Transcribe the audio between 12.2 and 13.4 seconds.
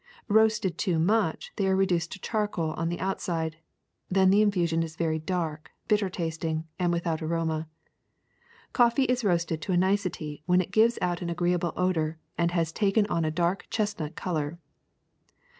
and has taken on a